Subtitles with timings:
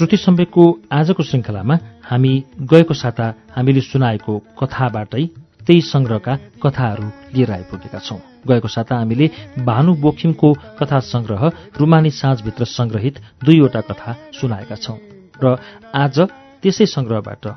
[0.00, 0.62] श्रुति सम्वेकको
[0.92, 2.32] आजको श्रृङ्खलामा हामी
[2.70, 3.24] गएको साता
[3.56, 5.24] हामीले सुनाएको कथाबाटै
[5.66, 9.28] त्यही संग्रहका कथाहरू लिएर आइपुगेका छौं। गएको साता हामीले
[9.60, 11.44] भानु बोखिमको कथा संग्रह
[11.76, 14.98] रुमानी साँझभित्र संग्रहित दुईवटा कथा सुनाएका छौं
[15.44, 15.56] र
[15.94, 16.20] आज
[16.62, 17.52] त्यसै संग्रहबाट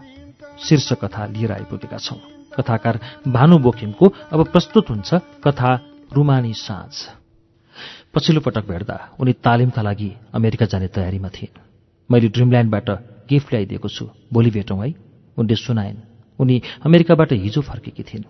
[0.67, 2.19] शीर्ष कथा लिएर आइपुगेका छौं।
[2.59, 5.13] कथाकार भानु बोखिमको अब प्रस्तुत हुन्छ
[5.47, 5.75] कथा
[6.11, 6.93] रुमानी साँझ।
[8.13, 11.72] पछिल्लो पटक भेट्दा उनी तालिमका लागि अमेरिका जाने तयारीमा थिइन्।
[12.11, 12.89] मैले ड्रिमल्याण्डबाट
[13.29, 14.93] गिफ्ट ल्याइदिएको छु। भोलि भेटौँ है।
[15.37, 15.97] उनले सुनाइन्।
[16.39, 18.23] उनी अमेरिकाबाट हिजो फर्केकी थिइन्।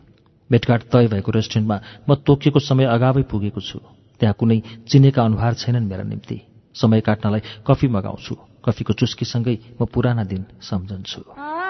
[0.52, 3.80] भेटघाट तय भएको रेस्टुरेन्टमा म तोकिएको समय अगावै पुगेको छु।
[4.20, 6.42] त्यहाँ कुनै चिनेका अनुहार छैनन् मेरा निम्ति।
[6.76, 11.63] समय काट्नलाई कफी मगाउँछु। कफीको चुस्कीसँगै म पुराना दिन सम्झन्छु।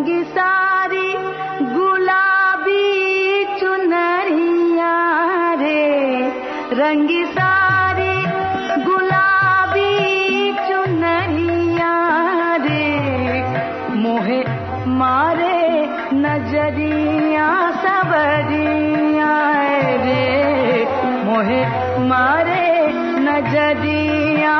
[0.00, 1.08] रंगी सारी
[1.72, 2.84] गुलाबी
[3.58, 4.92] चुनरिया
[5.60, 5.82] रे।
[6.78, 8.14] रंगी सारी
[14.02, 14.40] मोहे
[14.96, 15.60] मारे
[16.16, 17.48] नजरिया
[21.28, 21.62] मोहे
[22.08, 22.66] मारे
[23.28, 24.58] नजरिया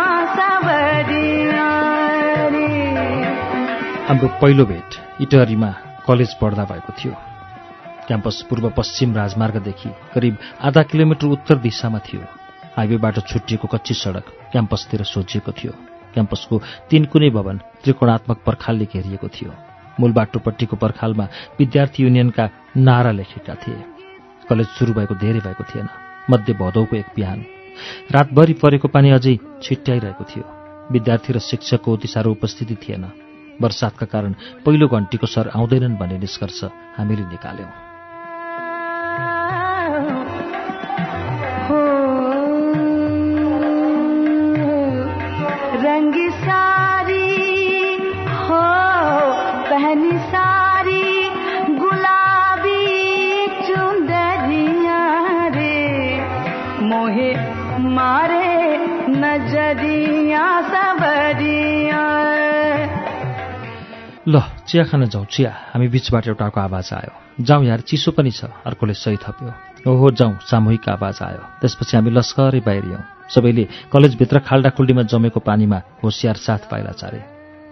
[4.09, 5.71] हाम्रो पहिलो भेट। इटहरीमा
[6.07, 7.15] कलेज पढ्दा भएको थियो।
[8.07, 12.21] क्याम्पस पूर्व पश्चिम राजमार्गदेखि करिब आधा किलोमिटर उत्तर दिशामा थियो।
[12.77, 15.73] हाइवेबाट छुट्टिएको कच्ची सडक क्याम्पसतिर सोझिएको थियो।
[16.15, 19.53] क्याम्पसको तीन कुनै भवन त्रिकोणात्मक पर्खालले घेरिएको थियो।
[20.01, 21.29] मूल बाटोपट्टिको पर्खालमा
[21.59, 23.85] विद्यार्थी युनियनका नारा लेखेका थिए।
[24.49, 25.89] कलेज सुरु भएको धेरै भएको थिएन।
[26.31, 27.45] मध्य भदौको एक बिहान।
[28.11, 30.45] रातभरि परेको पानी अझै छिट्याइरहेको थियो।
[30.93, 33.30] विद्यार्थी र शिक्षकको अति साह्रो उपस्थिति थिएन।
[33.63, 34.33] वर्षातका कारण
[34.65, 36.65] पहिलो घन्टीको सर आउँदैनन् भन्ने निष्कर्ष
[36.97, 37.90] हामीले निकाल्यौं।
[64.71, 68.95] चिया खान जाउँ। चिया हामी बिचबाट एउटाको आवाज आयो। जाउँ यार चिसो पनि छ अर्कोले
[68.95, 69.51] सही थप्यो।
[69.83, 73.03] ओहो जाउँ सामूहिक आवाज आयो। त्यसपछि हामी लस्करै बाहिरियौँ
[73.35, 77.19] सबैले कलेजभित्र खाल्डाखुल्डीमा जमेको पानीमा होसियार साथ पाइला चारे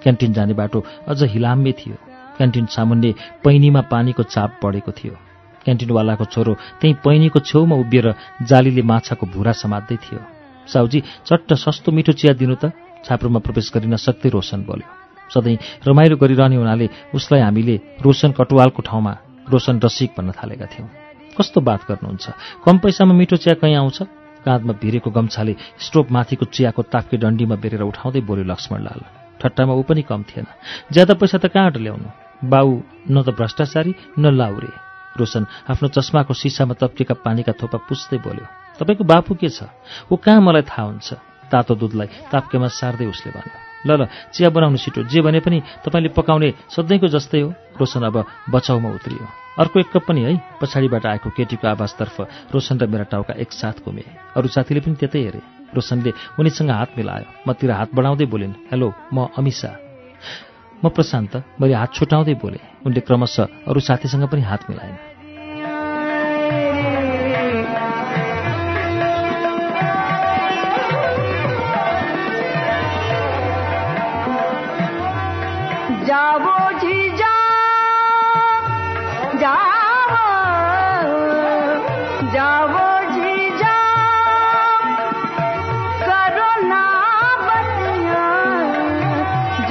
[0.03, 1.97] क्यान्टिन जाने बाटो अझ हिलाम्मे थियो।
[2.35, 3.15] क्यान्टिन सामुन्ने
[3.47, 5.15] पैनीमा पानीको चाप पढेको थियो।
[5.63, 10.21] क्यान्टिनवालाको छोरो त्यही पैनीको छेउमा उभिएर जालीले माछाको भुरा समात्दै थियो।
[10.67, 12.75] साउजी चट्ट सस्तो मिठो चिया दिनु त।
[13.07, 14.98] छाप्रोमा प्रवेश गरिन सक्दै रोशन बोल्यो।
[15.35, 15.57] सधैँ
[15.89, 19.13] रमाइलो गरिरहने हुनाले उसलाई हामीले रोशन कटुवालको ठाउँमा
[19.53, 20.89] रोशन रसिक भन्न थालेका थियौँ।
[21.39, 22.27] कस्तो बात गर्नुहुन्छ?
[22.65, 24.03] कम पैसामा मिठो चिया कहीँ आउँछ?
[24.45, 29.01] काँधमा भिरेको गम्छाले स्टोभ माथिको चियाको ताप्के डन्डीमा बेरेर उठाउँदै बोल्यो लक्ष्मणलाल।
[29.43, 30.47] ठट्टामा ऊ पनि कम थिएन।
[30.93, 32.09] ज्यादा पैसा त कहाँबाट ल्याउनु?
[32.49, 32.69] बाउ
[33.11, 34.73] न त भ्रष्टाचारी न लाउरे।
[35.19, 38.47] रोशन आफ्नो चस्माको सिसामा तप्केका पानीका थोपा पुस्दै बोल्यो।
[38.79, 39.67] तपाईँको बापु के छ?
[40.11, 41.09] ऊ कहाँ मलाई थाहा हुन्छ?
[41.51, 46.09] तातो दुधलाई ताप्केमा सार्दै उसले भन्यो। ल ल चिया बनाउनु छिटो। जे भने पनि तपाईँले
[46.17, 48.17] पकाउने सधैँको जस्तै हो। रोशन अब
[48.51, 49.27] बचाउमा उत्रियो।
[49.59, 52.17] अर्को एक कप पनि है पछाडिबाट आएको केटीको आवाजतर्फ
[52.55, 54.05] रोशन र मेरा टाउका एकसाथ घुमे।
[54.37, 55.41] अरू साथीले पनि त्यतै हेरे।
[55.75, 59.71] रोशनले उनीसँग हात मिलायो। मतिर हात बढाउँदै बोलिन् हेलो म अमिषा।
[60.85, 65.08] म प्रशान्त मैले हात छुटाउँदै बोले। उनले क्रमशः अरू साथीसँग पनि हात मिलाइन्।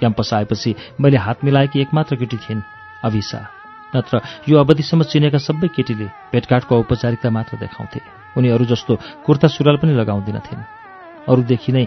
[0.00, 2.62] क्याम्पस आएपछि मैले हात मिलाएकी एकमात्र केटी थिइन्
[3.04, 3.40] अभिसा।
[3.96, 8.00] नत्र यो अवधिसम्म चिनेका सबै केटीले भेटघाटको औपचारिकता मात्र देखाउँथे।
[8.38, 10.62] उनी अरू जस्तो कुर्ता सुरुवाल पनि लगाउँदिनथिन्।
[11.28, 11.84] अरूदेखि नै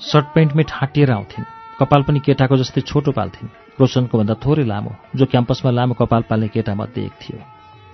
[0.00, 1.50] सर्ट पेन्टमै ठाँटिएर आउँथिन्।
[1.80, 3.48] कपाल पनि केटाको जस्तै छोटो पाल्थिन्।
[3.80, 7.38] रोशनको भन्दा थोरै लामो जो क्याम्पसमा लामो कपाल पाल्ने केटामध्ये एक थियो।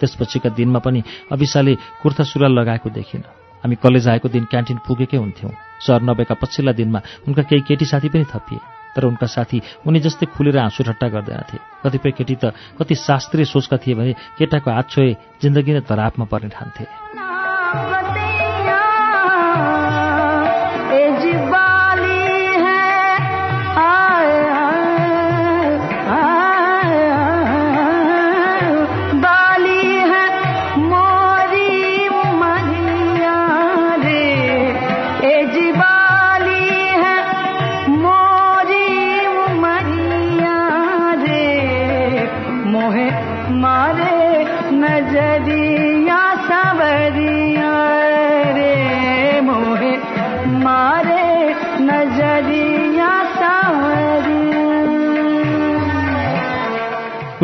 [0.00, 3.23] त्यसपछिका दिनमा पनि अविशाले कुर्ता सुरुवाल लगाएको देखिन।
[3.62, 5.52] हामी कलेज आएको दिन क्यान्टिन पुगेकै हुन्थ्यौँ।
[5.87, 8.58] सर नभएका पछिल्ला दिनमा उनका केही केटी साथी पनि थपिए।
[8.97, 13.77] तर उनका साथी उनी जस्तै खुलेर हाँसु ठट्टा गर्दैनथे कतिपय केटी त कति शास्त्रीय सोचका
[13.77, 15.11] थिए भने केटाको हात छोए
[15.43, 18.22] जिन्दगी नै तरापमा पर्ने ठान्थे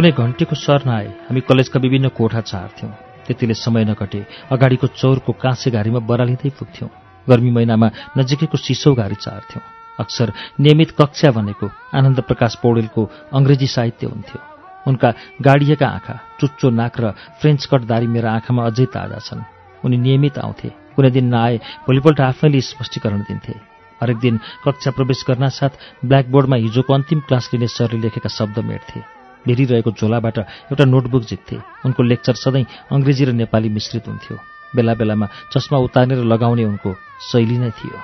[0.08, 2.93] कुनै घन्टीको सर नआए हामी कलेजका विभिन्न कोठा चार्थ्यौँ
[3.26, 6.88] त्यतिले समय नकटे अगाडिको चौरको काँसे घारीमा बरालिँदै पुग्थ्यौँ।
[7.26, 9.62] गर्मी महिनामा नजिकैको सिसौ घारी चार्थ्यौँ
[10.00, 13.02] अक्सर नियमित कक्षा भनेको आनन्द प्रकाश पौडेलको
[13.37, 14.40] अङ्ग्रेजी साहित्य हुन्थ्यो।
[14.88, 15.08] उनका
[15.44, 19.44] गाडिएका आँखा चुच्चो नाक र फ्रेन्च कट दारी मेरा आँखामा अझै ताजा छन्।
[19.84, 23.55] उनी नियमित आउँथे। कुनै दिन नआए भोलिपल्ट आफैले स्पष्टीकरण दिन्थे।
[24.00, 29.18] हरेक दिन कक्षा प्रवेश गर्न साथ ब्ल्याकबोर्डमा हिजोको अन्तिम क्लास लिने सरले लेखेका शब्द मेट्थे।
[29.49, 34.37] भेरिरहेको झोलाबाट एउटा नोटबुक जित्थे। उनको लेक्चर सधैँ अङ्ग्रेजी र नेपाली मिश्रित हुन्थ्यो।
[34.77, 36.91] बेला बेलामा चस्मा उतारेर लगाउने उनको
[37.33, 37.97] शैली नै थियो।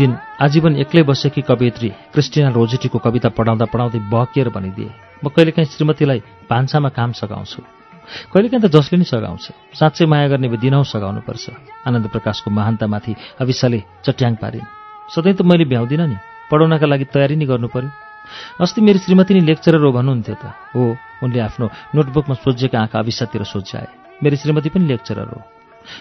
[0.00, 4.88] दिन आजीवन एक्लै बसेकी कवियत्री क्रिस्टिना रोजेटीको कविता पढाउँदा पढाउँदै बहकिएर भनिदिए
[5.20, 6.20] म कहिलेकाहीँ श्रीमतीलाई
[6.50, 7.60] भान्सामा काम सघाउँछु।
[8.32, 9.44] कहिलेकाहीँ त जसले नै सघाउँछ।
[9.76, 11.44] साँच्चै माया गर्ने दिनौँ सघाउनुपर्छ।
[11.84, 13.12] आनन्द प्रकाशको महानतामाथि
[13.44, 14.70] अविशाले चट्याङ पारिन्।
[15.12, 16.16] सधैँ त मैले भ्याउँदिनँ नि।
[16.48, 17.90] पढाउनका लागि तयारी नै गर्नु पर्यो।
[18.64, 20.44] अस्ति मेरो श्रीमती नै लेक्चरर हो भन्नुहुन्थ्यो त।
[20.74, 23.88] हो उनले आफ्नो नोटबुकमा सोझेका आँखा अविशातिर सोच्याए
[24.24, 25.38] मेरो श्रीमती पनि लेक्चरर हो।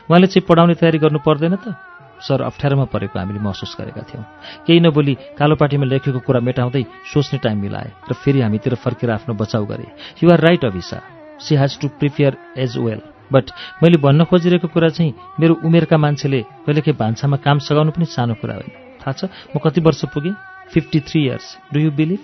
[0.07, 1.88] उहाँले चाहिँ पढाउने तयारी गर्नु पर्दैन त।
[2.19, 4.23] सर अप्ठ्यारोमा परेको हामीले महसुस गरेका थियौँ।
[4.67, 6.83] केही नबोली कालोपाटीमा लेखेको कुरा मेटाउँदै
[7.13, 9.87] सोच्ने टाइम मिलाए र फेरि हामीतिर फर्केर आफ्नो बचाउ गरे।
[10.23, 10.99] You're right Abhisa.
[11.39, 13.01] She has to prepare as well
[13.31, 13.45] but
[13.83, 18.55] मैले भन्न खोजिरहेको कुरा चाहिँ मेरो उमेरका मान्छेले कहिलेकाहीँ भान्सामा काम सघाउनु पनि सानो कुरा
[18.55, 20.33] होइन। थाहा छ म कति वर्ष पुगेँ?
[20.73, 22.21] Fifty three years do you believe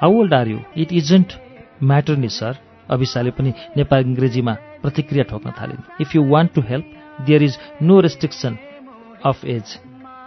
[0.00, 1.32] how old are you it isn't
[1.82, 2.58] matter नि सर
[2.90, 6.86] अभिसाले पनि नेपाल इङ्ग्रेजीमा प्रतिक्रिया ठोक्न थालिन्। If you want to help
[7.26, 8.56] there is no restriction
[9.24, 9.66] of age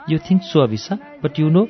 [0.10, 1.68] you think so Abhisa but you know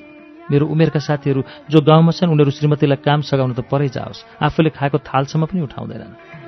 [0.52, 4.98] मेरो उमेरका साथीहरू जो गाउँमा छन् उनीहरू श्रीमतीलाई काम सघाउनु त परै जाओस्। आफूले खाएको
[5.02, 6.45] थालसम्म पनि उठाउँदैनन्।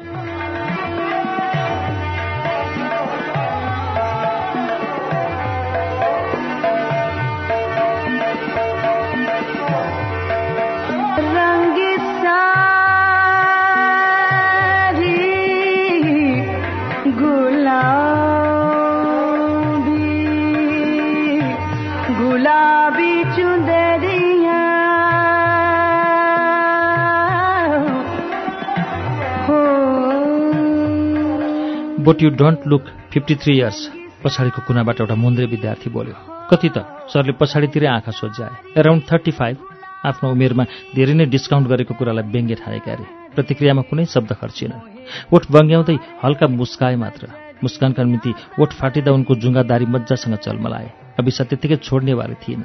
[32.07, 33.79] But you don't look fifty three years
[34.23, 36.15] पछाडिको कुनाबाट एउटा मुन्द्रे विद्यार्थी बोल्यो।
[36.47, 36.77] कति त?
[37.11, 39.55] सरले पछाडितिरै आँखा सोझ्याए एराउन्ड थर्टी फाइभ
[40.07, 40.63] आफ्नो उमेरमा
[40.95, 44.73] धेरै नै डिस्काउन्ट गरेको कुरालाई व्यङ्ग्य ठानेका अरे। प्रतिक्रियामा कुनै शब्द खर्चिएन।
[45.35, 47.23] ओठ बङ्ग्याउँदै हल्का मुस्काए मात्र।
[47.63, 50.87] मुस्कानका निम्ति ओठ फाटिँदा उनको जुङ्गादारी मजासँग चलमलाए।
[51.19, 52.63] अभिसा त्यत्तिकै छोड्नेवाले थिएन।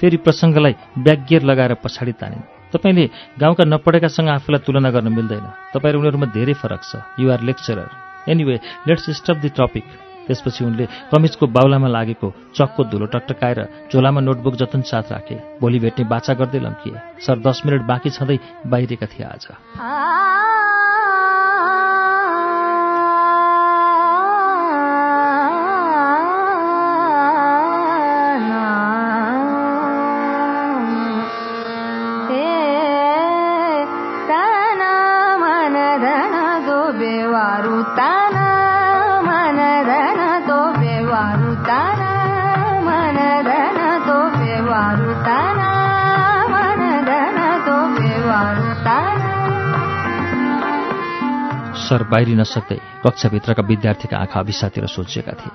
[0.00, 3.04] फेरि प्रसङ्गलाई ब्यागियर लगाएर पछाडि तानिन्। तपाईँले
[3.36, 9.10] गाउँका नपढेकासँग आफूलाई तुलना गर्न मिल्दैन। तपाईँ उनीहरूमा धेरै फरक छ। You're lecturer anyway let's
[9.10, 9.84] stop the topic
[10.26, 13.60] त्यसपछि उनले कमिजको बाउलामा लागेको चक्को धुलो टकटकाएर
[13.92, 18.38] झोलामा नोटबुक जतन साथ राखे। भोलि भेट्ने बाचा गर्दै लम्किए। सर दस मिनट बाँकी छँदै
[18.66, 19.46] बाहिरेका थिए आज।
[51.94, 55.52] सर बाहिरी नसक्दै कक्षाभित्रका विद्यार्थीका आँखा अभिसातिर सोचिएका थिए।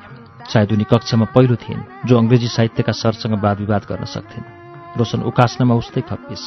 [0.48, 4.46] सायद उनी कक्षामा पहिलो थिइन् जो अङ्ग्रेजी साहित्यका सरसँग वाद विवाद गर्न सक्थिन्।
[4.96, 6.44] रोशन उकास्नमा उस्तै खप्पिस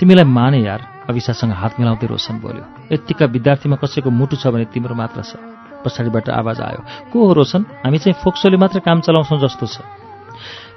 [0.00, 0.80] तिमीलाई माने यार
[1.12, 2.64] अभिसासँग हात मिलाउँदै रोशन बोल्यो।
[2.96, 5.36] यत्तिका विद्यार्थीमा कसैको मुटु छ भने तिम्रो मात्र छ।
[5.84, 6.80] पछाडिबाट आवाज आयो
[7.12, 7.60] को हो रोशन?
[7.84, 9.84] हामी चाहिँ फोक्सोले मात्र काम चलाउँछौँ जस्तो छ।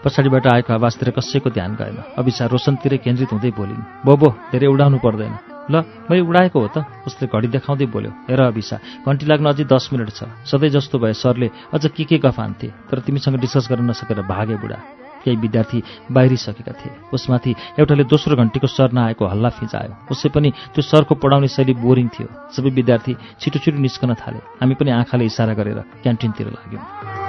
[0.04, 5.53] पछाडिबाट आएको आवाजतिर कसैको ध्यान गएन। अभिसा रोशनतिरै केन्द्रित हुँदै बोलिन् बोबो धेरै उडाउनु पर्दैन।
[5.72, 8.78] ल मैले उडाएको हो त। उसले घडी देखाउँदै बोल्यो हेर अभिसा
[9.08, 12.68] घन्टी लाग्न अझै दस मिनट छ। सधैँ जस्तो भए सरले अझ के के गफ हान्थे
[12.90, 14.80] तर तिमीसँग डिस्कस गर्न नसकेर भागे बुढा।
[15.24, 15.80] केही विद्यार्थी
[16.12, 21.48] बाहिरिसकेका थिए। उसमाथि एउटाले दोस्रो घन्टीको सर नआएको हल्ला फिजायो। उसै पनि त्यो सरको पढाउने
[21.48, 26.48] शैली बोरिङ थियो। सबै विद्यार्थी छिटो छिटो निस्कन थाले। हामी पनि आँखाले इसारा गरेर क्यान्टिनतिर
[26.52, 27.23] लाग्यौँ।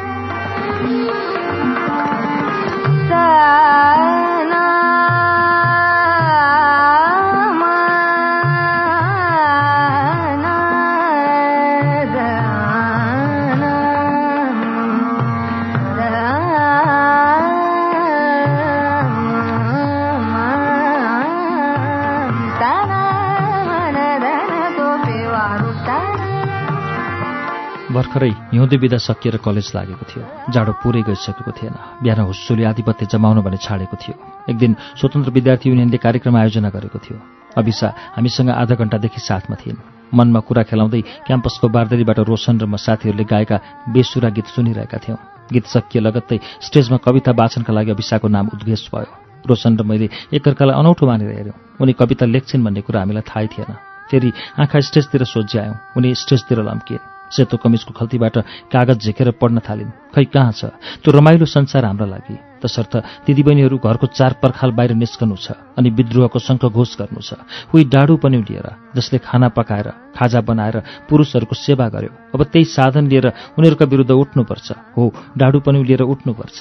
[28.15, 30.23] भर्खरै हिउँदे बिदा सकिएर कलेज लागेको थियो।
[30.55, 34.15] जाडो पुरै गइसकेको थिएन। बिहान हुस्सुले आधिपत्य जमाउन भने छाडेको थियो।
[34.51, 37.19] एक दिन स्वतन्त्र विद्यार्थी युनियनले कार्यक्रम आयोजना गरेको थियो।
[37.59, 39.83] अभिसा हामीसँग आधा घण्टादेखि साथमा थिइन्।
[40.15, 45.19] मनमा कुरा खेलाउँदै क्याम्पसको बारदरीबाट रोशन र म साथीहरूले गाएका बेसुरा गीत सुनिरहेका थियौँ।
[45.51, 49.11] गीत सकिए लगत्तै स्टेजमा कविता वाचनका लागि अभिसाको नाम उद्घोष भयो।
[49.43, 53.75] रोशन र मैले एकअर्कालाई अनौठो मानेर हेऱ्यौँ। उनी कविता लेख्छिन् भन्ने कुरा हामीलाई थाहै थिएन।
[54.07, 54.31] फेरि
[54.63, 58.37] आँखा स्टेजतिर सोझ्यायौँ उनी स्टेजतिर लम्किन् सेतो कमिजको खल्तीबाट
[58.73, 60.65] कागज झिकेर पढ्न थालिन्। खै कहाँ छ?
[61.03, 66.39] त्यो रमाइलो संसार हाम्रा लागि। तसर्थ दिदीबहिनीहरू घरको चार पर्खाल बाहिर निस्कनु छ अनि विद्रोहको
[66.39, 67.37] शङ्खघोष गर्नु छ।
[67.75, 70.77] उही डाडु पनि लिएर जसले खाना पकाएर खाजा बनाएर
[71.11, 73.27] पुरुषहरूको सेवा गर्यो। अब त्यही साधन लिएर
[73.59, 75.03] उनीहरूका विरुद्ध उठ्नुपर्छ। हो
[75.37, 76.59] डाडु पनि लिएर उठ्नुपर्छ।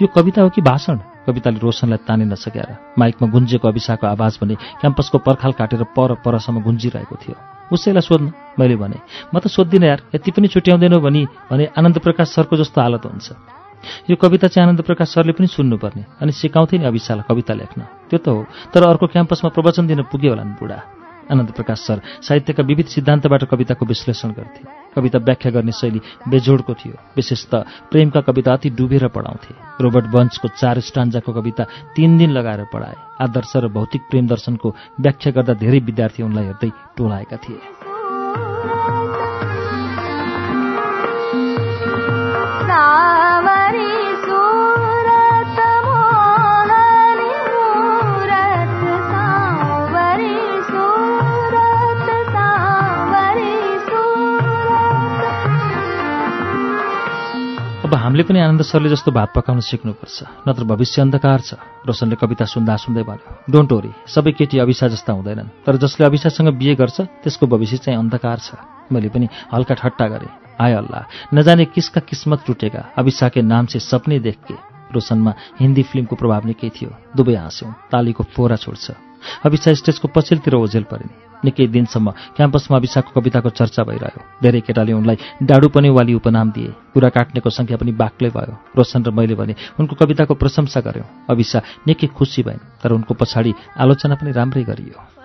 [0.00, 0.96] यो कविता हो कि भाषण?
[1.26, 7.16] कविताले रोशनलाई तानि नसकेर माइकमा गुन्जेको अभिसाको आवाज भने क्याम्पसको पर्खाल काटेर पर परसम्म गुन्जिरहेको
[7.18, 8.98] थियो। उसैलाई सोध्न मैले भने
[9.34, 13.28] म त सोध्दिनँ यार यति पनि छुट्याउँदैनौ भनी भने आनन्द प्रकाश सरको जस्तो हालत हुन्छ।
[14.10, 17.80] यो कविता चाहिँ आनन्द प्रकाश सरले पनि सुन्नुपर्ने अनि सिकाउँथे नि अभिसालाई कविता लेख्न।
[18.10, 20.78] त्यो त हो। तर अर्को क्याम्पसमा प्रवचन दिन पुग्यो होला नि बुढा।
[21.30, 26.94] आनन्द प्रकाश सर साहित्यका विविध सिद्धान्तबाट कविताको विश्लेषण गर्थे। कविता व्याख्या गर्ने शैली बेजोडको थियो।
[27.16, 27.54] विशेष त
[27.90, 31.64] प्रेमका कविता अति डुबेर पढाउँथे। रोबर्ट बन्चको चार स्टान्जाको कविता
[31.96, 36.70] तीन दिन लगाएर पढाए। आदर्श र भौतिक प्रेम दर्शनको व्याख्या गर्दा धेरै विद्यार्थी उनलाई हेर्दै
[36.96, 39.05] टोलाएका थिए।
[57.86, 61.54] अब हामीले पनि आनन्द सरले जस्तो भात पकाउन सिक्नुपर्छ नत्र भविष्य अन्धकार छ।
[61.86, 66.50] रोशनले कविता सुन्दा सुन्दै भन्यो डोन्ट वरी सबै केटी अभिसा जस्ता हुँदैनन् तर जसले अभिसासँग
[66.58, 68.58] बिहे गर्छ त्यसको भविष्य चाहिँ अन्धकार छ।
[68.90, 73.78] मैले पनि हल्का ठट्टा गरेँ आय अल्लाह नजाने किसका किस्मत टुटेका अभिसा के नाम से
[73.78, 74.58] सपने देख के
[74.90, 78.90] रोशनमा हिन्दी फिल्मको प्रभाव निकै थियो दुवै हाँस्यौँ तालीको फोरा छोड्छ।
[79.46, 85.16] अभिसा स्टेजको पछिल्तिर ओझेल परिन्। निकै दिनसम्म क्याम्पसमा अभिसाको कविताको चर्चा भइरह्यो। धेरै केटाले उनलाई
[85.42, 89.54] डाडु पनि वाली उपनाम दिए। कुरा काट्नेको सङ्ख्या पनि बाक्लै भयो। रोशन र मैले भने
[89.80, 95.15] उनको कविताको प्रशंसा गर्यौँ। अभिसा निकै खुसी भइन् तर उनको पछाडि आलोचना पनि राम्रै गरियो।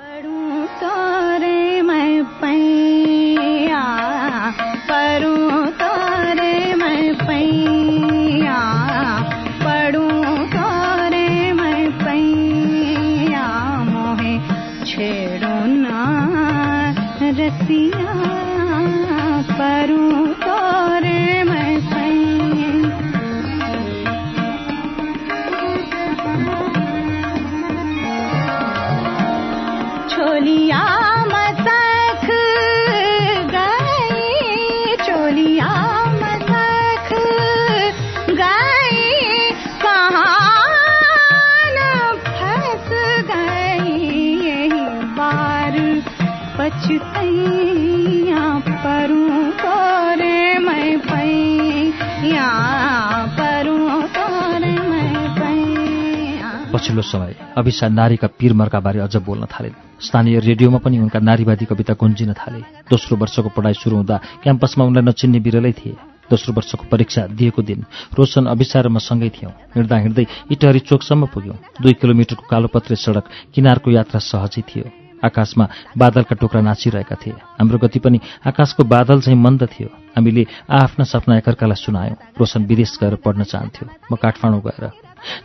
[57.01, 61.93] पछिल्लो समय अभिसा नारीका पीरमरका बारे अझ बोल्न थालिन् स्थानीय रेडियोमा पनि उनका नारीवादी कविता
[61.93, 65.95] गुन्जिन थाले। दोस्रो वर्षको पढाइ सुरु हुँदा क्याम्पसमा उनलाई नचिन्ने बिरलै थिए।
[66.29, 67.85] दोस्रो वर्षको परीक्षा दिएको दिन
[68.17, 73.91] रोशन अभिसार म सँगै थियौँ। हिँड्दा हिँड्दै इटहरी चोकसम्म पुग्यौँ। दुई किलोमिटरको कालोपत्रे सडक किनारको
[73.91, 75.65] यात्रा सहजै थियो। आकाशमा
[75.97, 81.37] बादलका टुक्रा नाचिरहेका थिए। हाम्रो गति पनि आकाशको बादल चाहिँ मन्द थियो। हामीले आआफ्ना सपना
[81.37, 84.89] एकअर्कालाई सुनायौँ। रोशन विदेश गएर पढ्न चाहन्थ्यो। म काठमाडौँ गएर।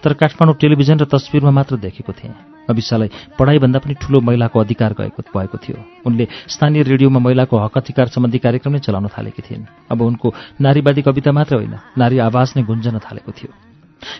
[0.02, 2.34] तर काठमाडौँ टेलिभिजन र तस्विरमा मात्र देखेको थिएँ।
[2.70, 8.08] अविशालाई पढाइभन्दा पनि ठूलो महिलाको अधिकार गएको भएको थियो। उनले स्थानीय रेडियोमा महिलाको हक अधिकार
[8.08, 12.62] सम्बन्धी कार्यक्रम नै चलाउन थालेकी थिइन्। अब उनको नारीवादी कविता मात्र होइन नारी आवाज नै
[12.64, 13.65] गुन्जन थालेको थियो।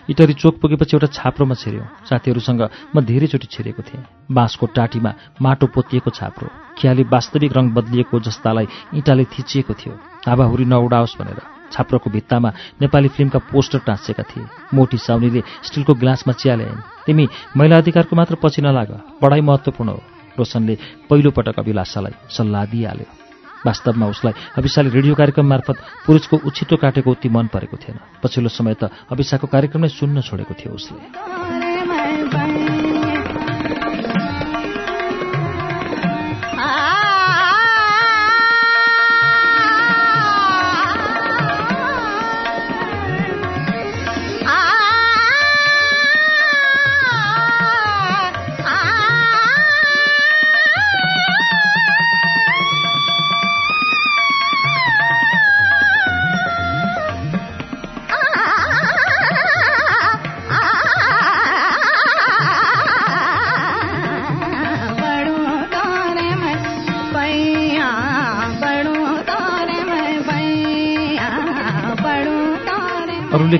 [0.09, 2.61] इटरी चोक पुगेपछि एउटा छाप्रोमा छिर्यो। साथीहरूसँग
[2.95, 9.23] म धेरैचोटि छिरेको थिएँ। बाँसको टाटीमा माटो पोतिएको छाप्रो खियाली वास्तविक रङ बदलिएको जस्तालाई इँटाले
[9.27, 9.93] थिचिएको थियो।
[10.27, 11.39] हावाहुरी नउडाओस् भनेर
[11.71, 12.49] छाप्रोको भित्तामा
[12.81, 17.27] नेपाली फिल्मका पोस्टर टाँसेका थिए। मोटी साउनीले स्टिलको ग्लासमा चिया ल्याइन् तिमी
[17.57, 18.91] महिला अधिकारको मात्र पछि नलाग
[19.21, 20.01] पढाइ महत्त्वपूर्ण हो।
[20.39, 20.77] रोशनले
[21.09, 23.26] पहिलोपटक अभिलाषालाई सल्लाह दिइहाल्यो।
[23.65, 28.73] वास्तवमा उसलाई अभिषाले रेडियो कार्यक्रम मार्फत पुरुषको उछिटो काटेको उति मन परेको थिएन। पछिल्लो समय
[28.73, 32.56] त अभिषाको कार्यक्रम नै सुन्न छोडेको थियो उसले।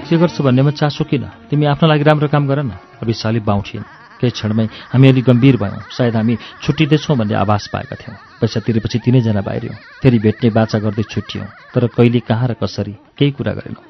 [0.07, 1.23] के गर्छ भन्नेमा चासो किन?
[1.49, 2.71] तिमी आफ्नो लागि राम्रो काम गर न।
[3.03, 3.83] अभिशाली बाउठिन्
[4.19, 8.99] केही क्षणमै हामी अलि गम्भीर भयौँ सायद हामी छुट्टिँदैछौँ भन्ने आभास पाएका थियौँ। पैसा तिरेपछि
[9.05, 13.83] तिनैजना बाहिरियौँ। फेरि भेट्ने बाचा गर्दै छुट्टियौँ। तर कहिले कहाँ र कसरी केही कुरा गरेनौँ।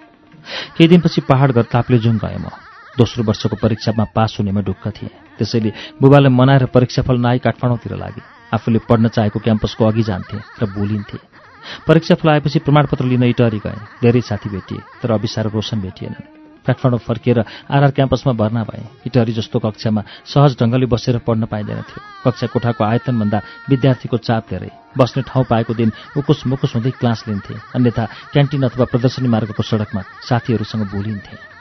[0.75, 2.49] केही दिनपछि पहाड घर ताप्लेजुङ गएँ म।
[2.97, 8.80] दोस्रो वर्षको परीक्षामा पास हुनेमा ढुक्क थिएँ। त्यसैले बुबालाई मनाएर परीक्षाफल नआई काठमाडौँतिर लागे। आफूले
[8.89, 11.37] पढ्न चाहेको क्याम्पसको अघि जान्थे र भुलिन्थे
[11.88, 16.36] परीक्षा फलाएपछि प्रमाणपत्र लिन इटहरी गएँ। धेरै साथी भेटिए तर अविसार रोशन भेटिएनन्।
[16.67, 17.39] काठमाडौँ फर्किएर
[17.71, 22.84] आरआर क्याम्पसमा भर्ना भए। इटहरी जस्तो कक्षामा सहज ढङ्गले बसेर पढ्न पाइँदैन थियो कक्षा कोठाको
[22.84, 28.63] आयतनभन्दा विद्यार्थीको चाप धेरै। बस्ने ठाउँ पाएको दिन उकुस मुकुस हुँदै क्लास लिन्थे। अन्यथा क्यान्टिन
[28.67, 31.57] अथवा प्रदर्शनी मार्गको सडकमा साथीहरूसँग भुलिन्थे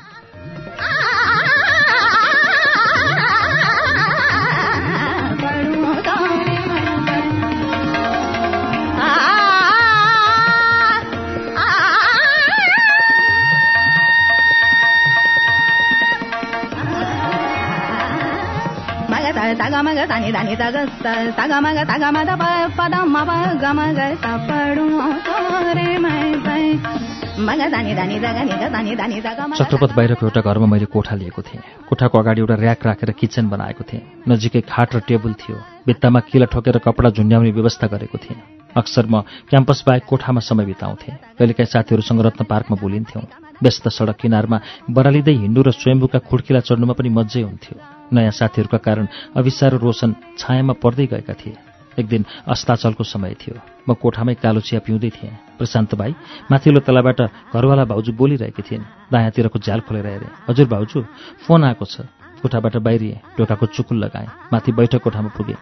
[29.54, 33.84] चक्रपथ बाहिरको एउटा घरमा मैले कोठा लिएको थिएँ कोठाको अगाडि एउटा ऱ्याक राखेर किचन बनाएको
[33.84, 38.40] थिएँ नजिकै खाट र टेबल थियो भित्तामा किला ठोकेर कपडा झुन्ड्याउने व्यवस्था गरेको थिएँ
[38.76, 43.26] अक्सर म क्याम्पस बाहेक कोठामा समय बिताउँथेँ कहिलेकाहीँ साथीहरूसँग रत्न पार्कमा बोलिन्थ्यौँ
[43.62, 49.06] व्यस्त सडक किनारमा बरालिँदै हिँड्नु र स्वयम्भूका खुड्किला चढ्नुमा पनि मजै हुन्थ्यो नयाँ साथीहरूका कारण
[49.36, 51.56] अविसार रोशन छायामा पर्दै गएका थिए।
[51.98, 53.56] एक दिन अस्ताचलको समय थियो।
[53.88, 56.12] म कोठामै कालो चिया पिउँदै थिएँ। प्रशान्त भाइ
[56.52, 57.20] माथिल्लो तलाबाट
[57.54, 61.00] घरवाला भाउजू बोलिरहेकी थिइन्। दायाँतिरको झ्याल खोलेर हेरेँ। हजुर भाउजू
[61.46, 62.04] फोन आएको छ।
[62.42, 65.56] कोठाबाट बाहिरिएँ ढोकाको चुकुल लगाएँ। माथि बैठक कोठामा पुगेँ।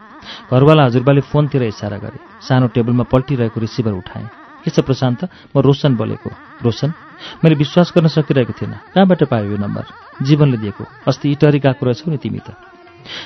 [0.50, 5.94] घरवाला हजुरबाले फोनतिर इसारा गरे। सानो टेबलमा पल्टिरहेको रिसिभर उठाएँ। के छ प्रशान्त म रोशन
[5.96, 6.30] बोलेको
[6.64, 6.92] रोशन
[7.44, 9.84] मैले विश्वास गर्न सकिरहेको थिइनँ। कहाँबाट पायो यो नम्बर?
[10.24, 12.56] जीवनले दिएको अस्ति इटरी गएको रहेछौ नि तिमी त।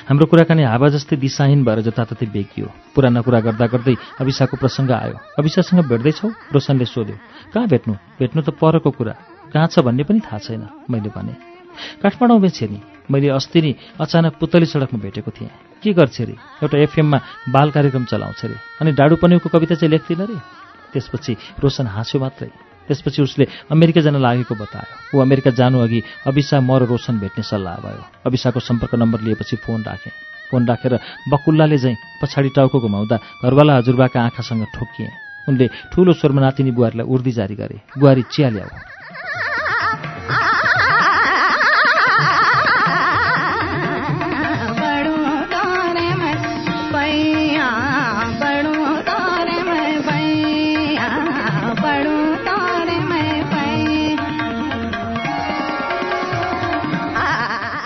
[0.07, 5.15] हाम्रो कुराकानी हावा जस्तै दिशाहीन भएर जताततै बेगियो। पुराना कुरा गर्दा गर्दै अभिषाको प्रसङ्ग आयो।
[5.39, 6.27] अभिषासँग भेट्दैछौ?
[6.51, 7.15] रोशनले सोध्यो।
[7.55, 7.93] कहाँ भेट्नु?
[8.19, 9.13] भेट्नु त परको कुरा।
[9.55, 11.33] कहाँ छ भन्ने पनि थाहा छैन मैले भने।
[12.03, 12.79] काठमाडौँ छे नि।
[13.11, 15.49] मैले अस्ति नै अचानक पुतली सडकमा भेटेको थिएँ।
[15.81, 17.17] के गर्छ अरे एउटा एफएममा
[17.49, 20.37] बाल कार्यक्रम चलाउँछ अरे अनि डाडु पन्युको कविता चाहिँ लेख्दिनँ अरे
[20.93, 22.49] त्यसपछि रोशन हाँस्यो मात्रै।
[22.87, 27.43] त्यसपछि उसले अमेरिका जान लागेको बतायो। ऊ अमेरिका जानु अघि अभिसा म र रोशन भेट्ने
[27.45, 30.11] सल्लाह भयो। अभिसाको सम्पर्क नम्बर लिएपछि फोन राखेँ।
[30.49, 30.93] फोन राखेर
[31.29, 35.09] बकुल्लाले चाहिँ पछाडि टाउको घुमाउँदा घरवाला हजुरबाका आँखासँग ठोकिएँ
[35.49, 38.69] उनले ठूलो स्वरमा नातिनी बुहारीलाई उर्दी जारी गरे। बुहारी चिया ल्याऊ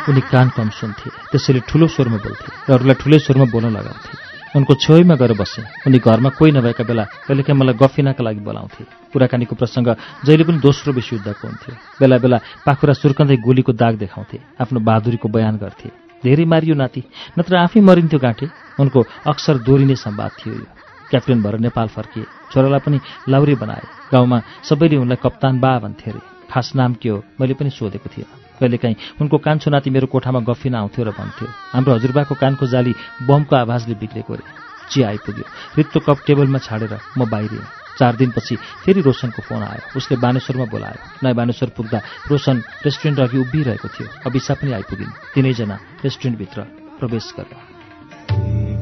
[0.09, 4.11] उनी कान कम सुन्थे त्यसैले ठुलो स्वरमा बोल्थे र अरूलाई ठुलै स्वरमा बोल्न लगाउँथे।
[4.53, 9.55] उनको छेउमा गएर बसेँ। उनी घरमा कोही नभएका बेला कहिलेकाहीँ मलाई गफिनाका लागि बोलाउँथे। कुराकानीको
[9.55, 9.87] प्रसङ्ग
[10.25, 15.55] जहिले पनि दोस्रो विश्वयुद्धको हुन्थ्यो। बेला बेला पाखुरा सुर्कँदै गोलीको दाग देखाउँथे आफ्नो बहादुरीको बयान
[15.57, 15.89] गर्थे।
[16.21, 17.01] धेरै मारियो नाति
[17.39, 18.45] नत्र आफै मरिन्थ्यो गाँठे।
[18.79, 20.67] उनको अक्सर दोहोरिने संवाद थियो यो।
[21.09, 22.97] क्याप्टेन भएर नेपाल फर्किए। छोरालाई पनि
[23.31, 24.37] लाउरे बनाए। गाउँमा
[24.69, 28.95] सबैले उनलाई कप्तान बा भन्थे अरे। खास नाम के हो मैले पनि सोधेको थिएँ कहिलेकाहीँ।
[29.21, 32.93] उनको कान्छो नाति मेरो कोठामा गफिन आउँथ्यो र भन्थ्यो हाम्रो हजुरबाको कानको जाली
[33.27, 34.45] बमको आवाजले बिग्रेको अरे।
[34.91, 35.45] चिया आइपुग्यो।
[35.77, 37.65] रित्तो कप टेबलमा छाडेर म बाहिरिएँ
[37.99, 43.37] चार दिनपछि फेरि रोशनको फोन आयो। उसले बानेश्वरमा बोलायो। नयाँ बानेश्वर पुग्दा रोशन रेस्टुरेन्ट अघि
[43.37, 46.61] उभिरहेको थियो। अभिसा पनि आइपुगिन्। तिनैजना रेस्टुरेन्टभित्र
[46.99, 48.72] प्रवेश गरे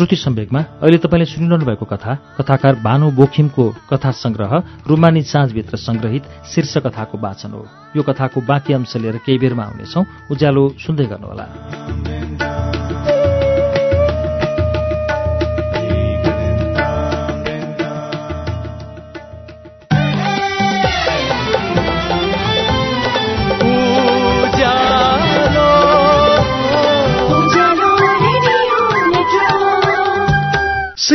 [0.00, 4.52] श्रुति सम्वेकमा अहिले तपाईँले सुनिरहनु भएको कथा कथाकार भानु बोखिमको कथा संग्रह
[4.88, 10.04] रुमानी साँझभित्र संग्रहित शीर्ष कथाको वाचन हो। यो कथाको बाँकी अंश लिएर केही बेरमा आउनेछौ।
[10.30, 12.19] उज्यालो सुन्दै गर्नुहोला।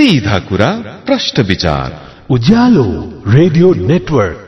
[0.06, 0.68] सीधा कुरा
[1.06, 1.94] प्रश्न विचार
[2.34, 2.84] उज्यालो
[3.28, 4.45] रेडियो नेटवर्क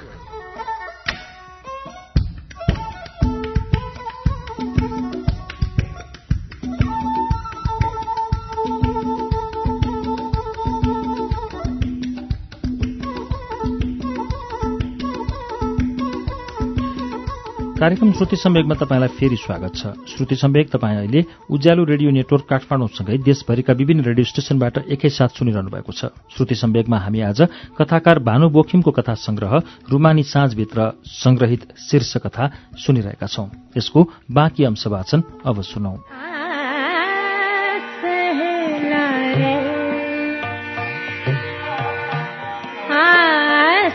[17.87, 23.17] कार्यक्रम श्रुति सम्वेकमा तपाईँलाई फेरि स्वागत छ। श्रुति सम्वेक तपाईँ अहिले उज्यालो रेडियो नेटवर्क काठमाडौँसँगै
[23.17, 27.47] देशभरिका विभिन्न रेडियो स्टेशनबाट एकैसाथ सुनिरहनु भएको छ। श्रुति सम्वेकमा हामी आज
[27.79, 33.47] कथाकार भानु बोखिमको कथा संग्रह रुमानी साँझभित्र संग्रहित शीर्ष कथा सुनिरहेका छौं।
[33.77, 35.95] यसको बाँकी अंश वाचन अब सुनौ।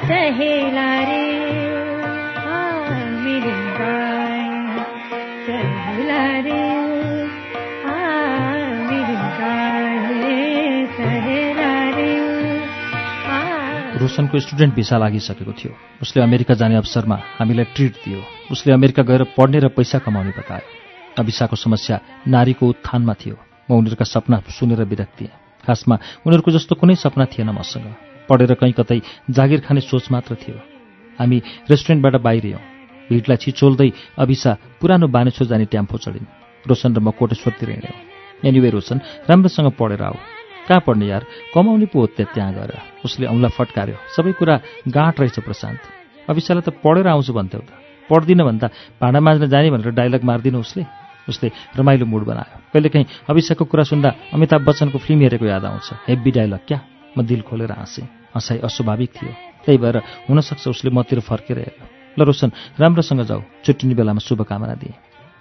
[0.03, 1.32] सहेला रे।
[14.03, 19.23] रोशनको स्टुडेन्ट भिसा लागिसकेको थियो। उसले अमेरिका जाने अवसरमा हामीलाई ट्रिट दियो। उसले अमेरिका गएर
[19.39, 20.67] पढ्ने र पैसा कमाउने बतायो
[21.19, 23.37] अभिसाको समस्या नारीको उत्थानमा थियो।
[23.71, 25.31] म उनीहरूका सपना सुनेर विरक्तिएँ
[25.65, 27.87] खासमा उनीहरूको जस्तो कुनै सपना थिएन मसँग।
[28.29, 30.59] पढेर कहीँ कतै जागिर खाने सोच मात्र थियो।
[31.19, 31.39] हामी
[31.71, 32.72] रेस्टुरेन्टबाट बाहिरियौँ
[33.09, 36.27] भिडलाई छिचोल्दै अभिसा पुरानो बानेश्वर जाने ट्याम्फो चढिन्।
[36.67, 37.97] रोशन र म कोटेश्वरतिर हिँड्यौँ।
[38.47, 38.99] एनिवे रोशन
[39.31, 40.17] राम्रोसँग पढेर आऊ।
[40.69, 41.23] कहाँ पढ्ने यार?
[41.55, 42.73] कमाउने पो हो त्यहाँ गएर।
[43.05, 44.55] उसले औँला फटकार्यो। सबै कुरा
[44.87, 45.83] गाँठ रहेछ प्रशान्त।
[46.31, 47.71] अभिसालाई त पढेर आउँछु भन्थ्यौ त।
[48.11, 48.67] पढ्दिनँ भन्दा
[49.01, 50.83] भाँडा माझ्न जाने भनेर डाइलग मार्दिनँ उसले?
[51.29, 56.31] उसले रमाइलो मुड बनायो। कहिलेकाहीँ अभिषेकको कुरा सुन्दा अमिताभ बच्चनको फिल्म हेरेको याद आउँछ। हेब्बी
[56.31, 56.79] डाइलग क्या?
[57.19, 59.33] म दिल खोलेर हाँसेँ। हँसाइ अस्वाभाविक थियो।
[59.67, 59.97] त्यही भएर
[60.31, 64.95] हुनसक्छ उसले मतिर फर्केर हेर्यो ल रोशन राम्रोसँग जाऊ। छुट्टिने बेलामा शुभकामना दिए।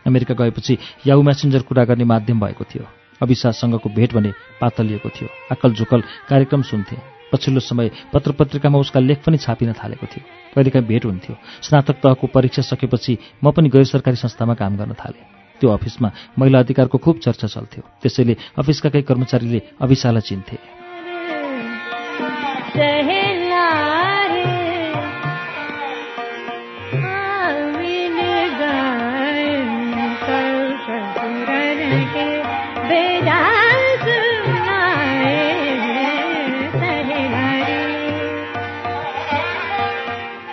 [0.08, 2.88] अमेरिका गएपछि याउ म्यासेन्जर कुरा गर्ने माध्यम भएको थियो।
[3.22, 6.98] अविश्वाससँगको भेट भने पातलिएको थियो। आकल झुकल कार्यक्रम सुन्थे।
[7.34, 12.28] पछिल्लो समय पत्र पत्रिकामा उसका लेख पनि छापिन थालेको थियो। कहिलेकाहीँ भेट हुन्थ्यो। स्नातक तहको
[12.28, 15.26] परीक्षा सकेपछि म पनि गैर सरकारी संस्थामा काम गर्न थालेँ।
[15.60, 23.21] त्यो अफिसमा महिला अधिकारको खुब चर्चा चल्थ्यो। त्यसैले अफिसका केही कर्मचारीले अभिसालाई चिन्थे।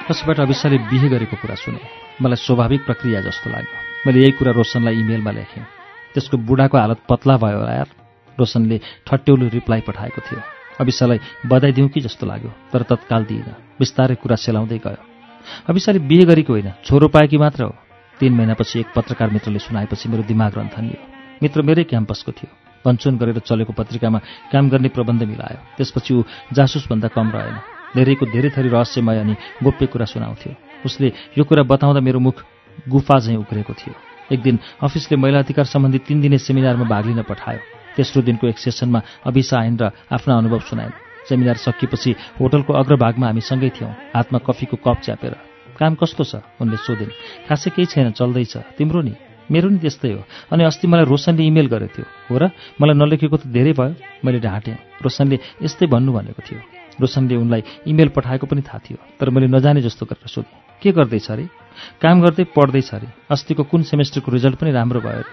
[0.09, 1.81] कसैबाट अविसाले बिहे गरेको कुरा सुने।
[2.25, 5.65] मलाई स्वाभाविक प्रक्रिया जस्तो लाग्यो। मैले यही कुरा रोशनलाई इमेलमा लेखेँ।
[6.15, 7.89] त्यसको बुढाको हालत पतला भयो यार।
[8.41, 10.41] रोशनले ठट्यौलो रिप्लाई पठाएको थियो।
[10.81, 15.05] अविसालाई बधाई दिउँ कि जस्तो लाग्यो तर तत्काल दिइनँ। बिस्तारै कुरा सेलाउँदै गयो।
[15.69, 17.75] अविसाले बिहे गरेको होइन छोरो पाएकी मात्र हो।
[18.21, 20.99] तीन महिनापछि एक पत्रकार मित्रले सुनाएपछि मेरो दिमाग रन्थनियो
[21.43, 22.51] मित्र मेरै क्याम्पसको थियो।
[22.85, 24.19] पञ्चन गरेर चलेको पत्रिकामा
[24.53, 29.87] काम गर्ने प्रबन्ध मिलायो। त्यसपछि ऊ जासुसभन्दा कम रहेन। धेरैको धेरै थरी रहस्यमय अनि गोप्य
[29.87, 30.53] कुरा सुनाउँथ्यो।
[30.85, 32.37] उसले यो कुरा बताउँदा मेरो मुख
[32.89, 33.95] गुफा झैँ उक्रेको थियो।
[34.33, 37.61] एक दिन अफिसले महिला अधिकार सम्बन्धी तिन दिने सेमिनारमा भाग लिन पठायो।
[37.97, 40.93] तेस्रो दिनको एक सेसनमा अभिसा आइन् र आफ्ना अनुभव सुनाइन्।
[41.29, 45.35] सेमिनार सकिएपछि होटलको अग्रभागमा हामी सँगै थियौँ। हातमा कफीको कप च्यापेर।
[45.79, 46.35] काम कस्तो छ?
[46.61, 47.13] उनले सोधिन्।
[47.49, 49.15] खासै केही छैन चल्दैछ। तिम्रो नि?
[49.51, 50.23] मेरो नि त्यस्तै हो।
[50.53, 52.51] अनि अस्ति मलाई रोशनले इमेल गरेको थियो। हो र?
[52.81, 58.09] मलाई नलेखेको त धेरै भयो। मैले ढाँटेँ। रोशनले यस्तै भन्नु भनेको थियो। रोशनले उनलाई इमेल
[58.17, 61.45] पठाएको पनि थाहा थियो तर मैले नजाने जस्तो गरेर सोधेँ के गर्दैछ अरे?
[62.03, 63.09] काम गर्दै पढ्दैछ अरे?
[63.31, 65.33] अस्तिको कुन सेमेस्टरको रिजल्ट पनि राम्रो भयो अरे?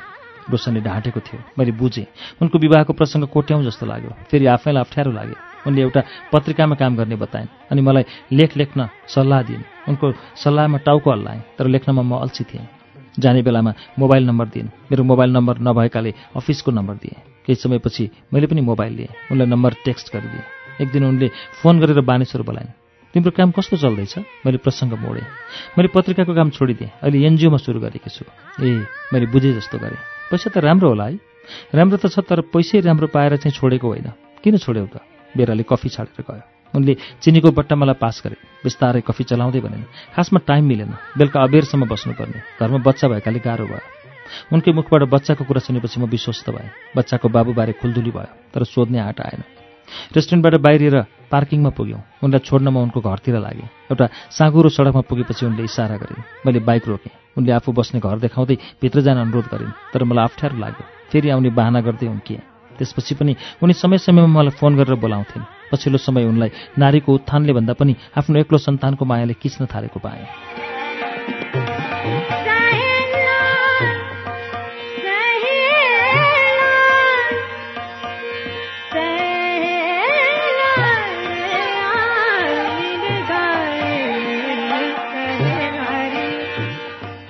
[0.49, 2.05] रोशनले ढाँटेको थियो। मैले बुझेँ
[2.41, 6.01] उनको विवाहको प्रसङ्ग कोट्याउँ जस्तो लाग्यो। फेरि आफैलाई अप्ठ्यारो लाग्यो। उनले एउटा
[6.33, 11.67] पत्रिकामा काम गर्ने बताइन् अनि मलाई लेख लेख्न सल्लाह दिइन्। उनको सल्लाहमा टाउको हल्लाएँ तर
[11.67, 12.67] लेख्नमा म अल्छी थिएँ।
[13.19, 18.47] जाने बेलामा मोबाइल नम्बर दिइन्। मेरो मोबाइल नम्बर नभएकाले अफिसको नम्बर दिएँ। केही समयपछि मैले
[18.47, 21.27] पनि मोबाइल लिएँ। उनलाई नम्बर टेक्स्ट गरिदिएँ। एक दिन उनले
[21.61, 22.71] फोन गरेर बानेश्वर बोलाइन्।
[23.13, 24.19] तिम्रो काम कस्तो चल्दैछ?
[24.43, 25.23] मैले प्रसङ्ग मोडेँ।
[25.79, 28.27] मैले पत्रिकाको काम छोडिदिएँ। अहिले एनजिओमा सुरु गरेकी छु।
[28.59, 28.83] ए
[29.13, 29.99] मैले बुझेँ जस्तो गरेँ।
[30.31, 31.15] पैसा त राम्रो होला है।
[31.71, 34.11] राम्रो त छ तर पैसै राम्रो पाएर चाहिँ छोडेको होइन।
[34.43, 34.99] किन छोड्यौ त?
[35.31, 36.43] बेराले कफी छाडेर गयो।
[36.75, 38.35] उनले चिनीको बट्टा मलाई पास गरे।
[38.67, 43.83] बिस्तारै कफी चलाउँदै भनेन् खासमा टाइम मिलेन। बेलुका अबेरसम्म बस्नुपर्ने। घरमा बच्चा भएकाले गाह्रो भयो।
[44.51, 46.67] उनकै मुखबाट बच्चाको कुरा सुनेपछि म विश्वस्त भएँ।
[46.99, 49.54] बच्चाको बाबुबारे खुल्दुली भयो तर सोध्ने आँट आएन।
[50.15, 50.97] रेस्टुरेन्टबाट बाहिरिएर
[51.31, 56.23] पार्किङमा पुग्यौँ। उनलाई छोड्न म उनको घरतिर लागेँ। एउटा साँगुरो सडकमा पुगेपछि उनले इसारा गरिन्
[56.45, 60.57] मैले बाइक रोकेँ। उनले आफू बस्ने घर देखाउँदै भित्र जान अनुरोध गरिन् तर मलाई अप्ठ्यारो
[60.57, 62.41] लाग्यो। फेरि आउने बाहना गर्दै उम्किएँ
[62.77, 67.73] त्यसपछि पनि उनी समय समयमा मलाई फोन गरेर बोलाउँथिन्। पछिल्लो समय उनलाई नारीको उत्थानले भन्दा
[67.73, 70.74] पनि आफ्नो एक्लो सन्तानको मायाले किच्न थालेको पाएँ।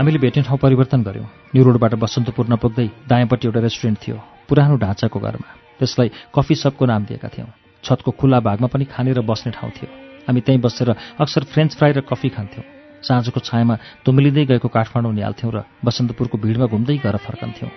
[0.06, 5.18] हामीले भेट्ने ठाउँ परिवर्तन गऱ्यौँ न्यु रोडबाट बसन्तपुर नपुग्दै दायाँपट्टि एउटा रेस्टुरेन्ट थियो पुरानो ढाँचाको
[5.18, 5.50] घरमा।
[5.82, 7.50] त्यसलाई कफी सपको नाम दिएका थियौँ।
[7.84, 9.90] छतको खुल्ला भागमा पनि खाने र बस्ने ठाउँ थियो।
[10.30, 12.66] हामी त्यहीँ बसेर अक्सर फ्रेन्च फ्राई र कफी खान्थ्यौँ।
[13.02, 17.72] साँझको छायामा तुम्लिँदै गएको काठमाडौँ निहाल्थ्यौँ र बसन्तपुरको भिडमा घुम्दै घर फर्कन्थ्यौँ।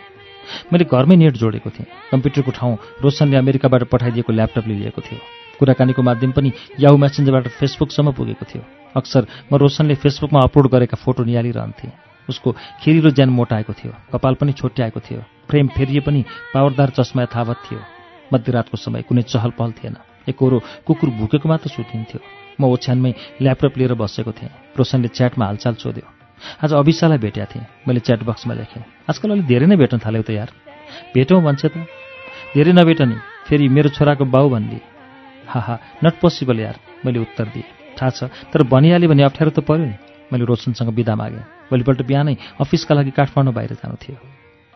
[0.69, 5.21] मैले घरमै नेट जोडेको थिएँ। कम्प्युटरको ठाउँ रोशनले अमेरिकाबाट पठाइदिएको ल्यापटपले लिएको थियो।
[5.57, 8.63] कुराकानीको माध्यम पनि याहु मेसेन्जरबाट फेसबुकसम्म पुगेको थियो।
[9.01, 14.53] अक्सर म रोशनले फेसबुकमा अपलोड गरेका फोटो निहालिरहन्थेँ। उसको खिरिलो ज्यान मोटाएको थियो कपाल पनि
[14.53, 17.81] छोट्याएको थियो फ्रेम फेरिए पनि पावरदार चस्मा यथावत थियो।
[18.33, 19.97] मध्यरातको समय कुनै चहल पहल थिएन
[20.29, 22.21] एकहोरो कुकुर भुकेको मात्र सुतिन्थ्यो।
[22.61, 26.07] म ओछ्यानमै ल्यापटप लिएर बसेको थिएँ रोशनले च्याटमा हालचाल सोध्यो।
[26.65, 30.31] आज अभिषालाई भेटेका थिएँ मैले च्याट बक्समा लेखेँ। आजकल अलिक धेरै नै भेट्न थाल्यौ त
[30.37, 30.51] यार।
[31.15, 31.75] भेटौँ भन्छ त?
[32.55, 33.17] धेरै नभेट नि
[33.49, 34.85] फेरि मेरो छोराको बाउ भनिदिए
[35.49, 38.21] हा हा नट पोसिबल यार मैले उत्तर दिएँ। थाहा छ
[38.53, 39.97] तर भनिहालेँ भने अप्ठ्यारो त पऱ्यो नि।
[40.29, 44.17] मैले रोशनसँग बिदा मागेँ। भोलिपल्ट बिहानै अफिसका लागि काठमाडौँ बाहिर जानु थियो।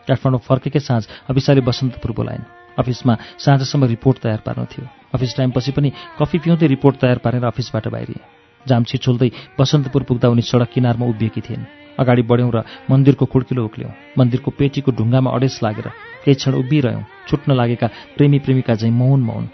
[0.07, 2.45] काठमाडौँ फर्केकै साँझ अफिसाले बसन्तपुर बोलाइन्।
[2.79, 7.87] अफिसमा साँझसम्म रिपोर्ट तयार पार्नु थियो। अफिस टाइमपछि पनि कफी पिउँदै रिपोर्ट तयार पारेर अफिसबाट
[7.87, 8.21] बाहिरिए।
[8.65, 9.29] जाम छिचोल्दै
[9.59, 11.65] बसन्तपुर पुग्दा उनी सडक किनारमा उभिएकी थिइन्।
[11.99, 15.87] अगाडि बढ्यौँ र मन्दिरको खुड्किलो उक्ल्यौँ। मन्दिरको पेटीको ढुङ्गामा अडेस लागेर
[16.25, 19.49] केही क्षण उभिरह्यौँ। छुट्न लागेका प्रेमी प्रेमिका झैँ मौन मौन।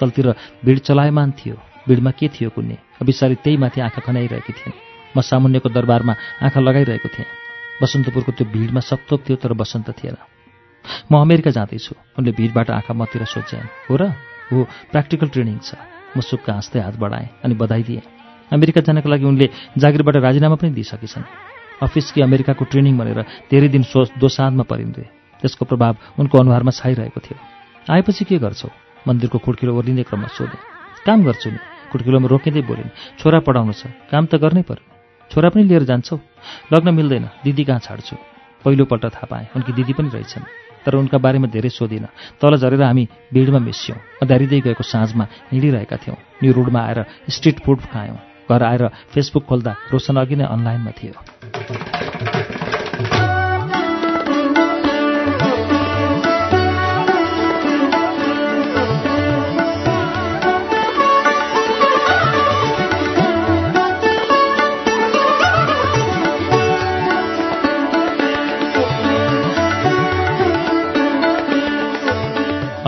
[0.00, 1.56] तलतिर भिड चलायमान थियो।
[1.88, 2.76] भिडमा के थियो कुन्ने?
[3.02, 4.83] अभिसारी त्यही माथि आँखा खनाइरहेकी थिइन्।
[5.14, 7.30] म सामुन्यको दरबारमा आँखा लगाइरहेको थिएँ।
[7.82, 10.16] बसन्तपुरको त्यो भिडमा सक्तोक थियो तर बसन्त थिएन।
[11.10, 14.02] म अमेरिका जाँदैछु। उनले भिडबाट आँखा मतिर सोच्यान् हो र?
[14.52, 15.74] हो प्र्याक्टिकल ट्रेनिङ छ।
[16.14, 18.02] म सुक्का हाँस्दै हात बढाएँ अनि बधाई दिएँ
[18.52, 19.46] अमेरिका जानको लागि उनले
[19.78, 21.24] जागिरबाट राजीनामा पनि दिइसकेछन्।
[21.82, 25.02] अफिस कि अमेरिकाको ट्रेनिङ भनेर धेरै दिन सो दोसाँधमा परिन्दे।
[25.42, 27.36] त्यसको प्रभाव उनको अनुहारमा छाइरहेको थियो।
[27.90, 28.70] आएपछि के गर्छौ?
[29.08, 30.60] मन्दिरको खुड्किलो ओर्लिने क्रममा सोधेँ
[31.04, 31.58] काम गर्छु नि।
[31.90, 36.16] खुड्किलोमा रोकिँदै बोलिन् छोरा पढाउनु छ। काम त गर्नै पर्यो। छोरा पनि लिएर जान्छौ?
[36.72, 38.16] लग्न मिल्दैन। दिदी कहाँ छाड्छु?
[38.64, 40.44] पहिलोपल्ट थाहा पाएँ। उनकी दिदी पनि रहेछन्।
[40.84, 42.08] तर उनका बारेमा धेरै सोधिनँ।
[42.40, 47.80] तल झरेर हामी भिडमा मिस्यौँ। अँध्यारिँदै गएको साँझमा हिँडिरहेका थियौँ। न्यु रोडमा आएर स्ट्रिट फुड
[47.80, 48.18] खायौँ।
[48.50, 52.03] घर आएर फेसबुक खोल्दा रोशन अघि नै अनलाइनमा थियो।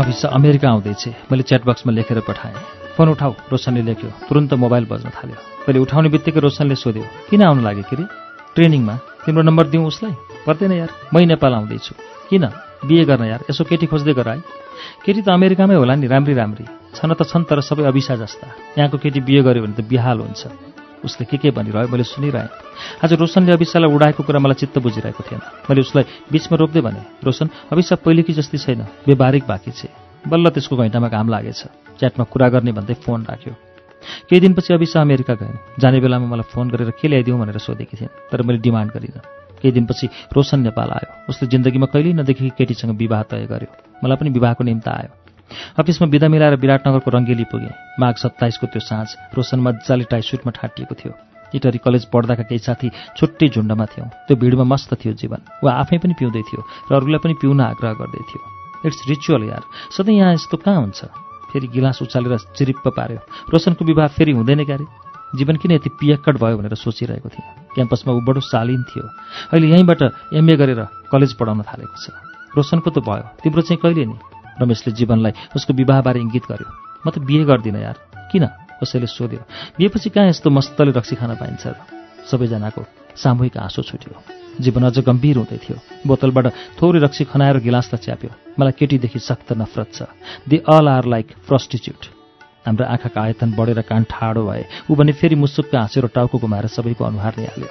[0.06, 1.02] अभिसा अमेरिका आउँदैछ
[1.34, 2.54] मैले च्याटबक्समा लेखेर पठाएँ।
[2.94, 7.62] फोन उठाऊ रोशनले लेख्यो। तुरन्त मोबाइल बज्न थाल्यो। मैले उठाउने बित्तिकै रोशनले सोध्यो किन आउनु
[7.66, 8.06] लाग्यो के अरे
[8.54, 8.94] ट्रेनिङमा
[9.26, 10.14] तिम्रो नम्बर दिउँ उसलाई?
[10.46, 11.92] पर्दैन यार मै नेपाल आउँदैछु।
[12.30, 12.44] किन?
[12.86, 14.38] बिए गर्न यार यसो केटी खोज्दै गर है।
[15.02, 16.64] केटी त अमेरिकामै होला नि राम्री राम्री।
[16.94, 18.46] छन त छन् तर सबै अभिसा जस्ता।
[18.78, 22.48] यहाँको केटी बिहे गर्यो भने त बिहाल हुन्छ। उसले के के भनिरह्यो मैले सुनिरहेँ।
[23.04, 27.48] आज रोशनले अभिषालाई उडाएको कुरा मलाई चित्त बुझिरहेको थिएन। मैले उसलाई बिचमा रोक्दै भने रोशन
[27.72, 29.86] अभिषा पहिलेकी जस्तै छैन व्यवहारिक बाँकी छ।
[30.28, 31.62] बल्ल त्यसको घैँटामा घाम लागेछ।
[32.00, 33.52] च्याटमा कुरा गर्ने भन्दै फोन राख्यो।
[34.30, 38.30] केही दिनपछि अभिषा अमेरिका गइन्। जाने बेलामा मलाई फोन गरेर के ल्याइदिउँ भनेर सोधेकी थिइन्
[38.30, 39.20] तर मैले डिमान्ड गरिनँ।
[39.62, 43.70] केही दिनपछि रोशन नेपाल आयो। उसले जिन्दगीमा कहिल्यै नदेखेकी केटीसँग विवाह तय गर्यो।
[44.04, 45.25] मलाई पनि विवाहको निम्ति आयो।
[45.78, 50.94] अफिसमा बिदा मिलाएर विराटनगरको रङ्गेली पुगेँ। माघ सत्ताइसको त्यो साँझ रोशन मजाले टाई सुटमा ठाटिएको
[50.94, 51.12] थियो।
[51.54, 55.98] इटरी कलेज पढ्दाका केही साथी छुट्टै झुन्डमा थियौँ। त्यो भिडमा मस्त थियो जीवन। वा आफै
[56.02, 58.40] पनि पिउँदै थियो र अरूलाई पनि पिउन आग्रह गर्दै थियो।
[58.86, 59.62] इट्स रिचुअल यार।
[59.94, 61.00] सधैँ यहाँ यस्तो कहाँ हुन्छ?
[61.52, 64.84] फेरि गिलास उचालेर चिरिप्प पार्यो। रोशनको विवाह फेरि हुँदैन क्यारे?
[65.38, 69.06] जीवन किन यति पियक्कड भयो भनेर सोचिरहेको थिएँ। क्याम्पसमा ऊ बडो शालीन थियो।
[69.54, 70.02] अहिले यहीँबाट
[70.34, 70.80] एमए गरेर
[71.12, 72.10] कलेज पढाउन थालेको छ।
[72.56, 74.16] रोशनको त भयो। तिम्रो चाहिँ कहिले नि?
[74.60, 76.68] रमेशले जीवनलाई उसको विवाहबारे इङ्गित गर्यो।
[77.04, 77.96] म त बिहे गर्दिनँ यार।
[78.32, 78.44] किन?
[78.80, 79.42] कसैले सोध्यो।
[79.76, 81.64] बिहेपछि कहाँ यस्तो मस्तले रक्सी खान पाइन्छ?
[81.66, 81.76] र
[82.28, 82.82] सबैजनाको
[83.16, 84.12] सामूहिक आँसु छुट्यो।
[84.60, 89.88] जीवन अझ गम्भीर हुँदै थियो। बोतलबाट थोरै रक्सी खनाएर गिलासलाई च्याप्यो। मलाई केटीदेखि सख्त नफरत
[89.92, 89.98] छ।
[90.48, 92.00] They all are like prostitute
[92.66, 97.04] हाम्रो आँखाका आयतन बढेर कान ठाडो भए ऊ भने फेरि मुसुक्क हाँसेर टाउको घुमाएर सबैको
[97.04, 97.70] अनुहार निहाल्यो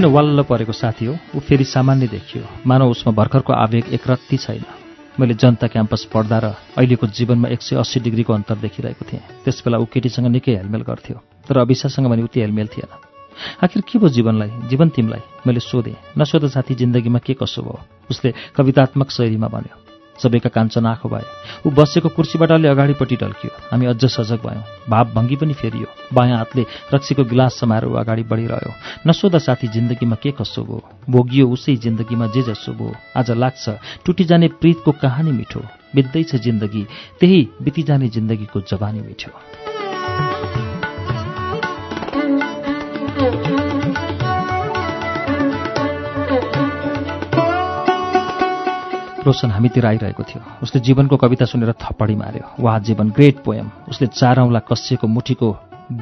[0.00, 1.14] किन वाल्ल परेको साथी हो?
[1.36, 4.64] ऊ फेरि सामान्य देखियो। मानव उसमा भर्खरको आवेग एकरत्ती छैन।
[5.20, 9.76] मैले जनता क्याम्पस पढ्दा र अहिलेको जीवनमा एक सय अस्सी डिग्रीको अन्तर देखिरहेको थिएँ। त्यसबेला
[9.76, 12.88] ऊ केटीसँग निकै हेलमेल गर्थ्यो तर अविशासँग भने उति हेलमेल थिएन।
[13.60, 15.20] आखिर के भयो जीवनलाई जीवन तिमीलाई?
[15.44, 17.76] मैले सोधेँ। नसोध साथी जिन्दगीमा के कसो भयो?
[18.10, 19.76] उसले कवितात्मक शैलीमा भन्यो
[20.16, 21.24] सबैका काञ्चन आँखो भए
[21.66, 26.36] ऊ बसेको कुर्सीबाट अलि अगाडिपट्टि ढल्कियो। हामी अझ सजग भयौँ। भाव भङ्गी पनि फेरियो। बायाँ
[26.38, 28.72] हातले रक्सीको गिलास समाएर अगाडि बढिरह्यो।
[29.06, 30.82] नसोधा साथी जिन्दगीमा के कसो भयो?
[31.10, 33.68] भोगियो उसै जिन्दगीमा जे जसो भयो। आज लाग्छ
[34.04, 35.60] टुटी जाने प्रीतको कहानी मिठो।
[35.94, 36.86] बित्दैछ जिन्दगी
[37.20, 39.59] त्यही बिति जाने जिन्दगीको जवानी मिठो।
[49.30, 54.06] रोशन हामीतिर आइरहेको थियो। उसले जीवनको कविता सुनेर थप्पडी मार्यो। वाह जीवन ग्रेट पोएम उसले
[54.10, 55.48] चार औँला कसिएको मुठीको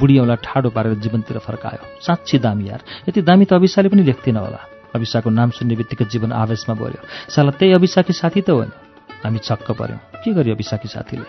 [0.00, 4.36] बुढी औँला ठाडो पारेर जीवनतिर फर्कायो। साँच्ची दामी यार। यति दामी त अविशाले पनि लेख्थिन
[4.36, 4.60] होला।
[4.96, 8.72] अविशाको नाम सुन्ने बित्तिकै जीवन आवेशमा बोल्यो साला त्यही अविशाकी साथी त हो नि?
[9.24, 11.28] हामी छक्क पर्यौँ। के गर्यो अविशाकी साथीले?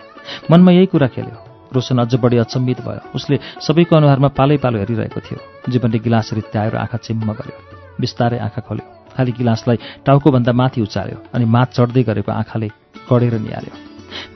[0.50, 1.36] मनमा यही कुरा खेल्यो।
[1.72, 6.76] रोशन अझ बढी अचम्मित भयो। उसले सबैको अनुहारमा पालै पालो हेरिरहेको थियो। जीवनले गिलास रित्याएर
[6.76, 7.56] आँखा चिम्म गर्यो।
[8.00, 12.68] बिस्तारै आँखा खोल्यो। खाली गिलासलाई टाउकोभन्दा माथि उचाल्यो अनि माथ चढ्दै गरेको आँखाले
[13.10, 13.74] गढेर निहाल्यो।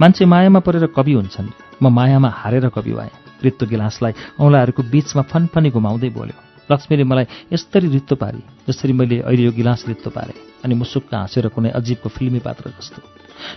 [0.00, 1.48] मान्छे मायामा परेर कवि हुन्छन्।
[1.82, 3.12] म मायामा हारेर कवि भएँ।
[3.44, 6.38] रित्तो गिलासलाई औँलाहरूको बिचमा फनफनी घुमाउँदै बोल्यो।
[6.70, 11.48] लक्ष्मीले मलाई यस्तरी रित्तो पारी जसरी मैले अहिले यो गिलास रित्तो पारेँ अनि मुसुक्क हाँसेर
[11.52, 13.02] कुनै अजीबको फिल्मी पात्र जस्तो।